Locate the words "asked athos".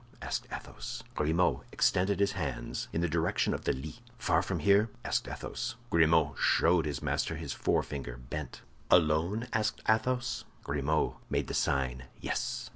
0.19-1.03, 5.05-5.75, 9.53-10.43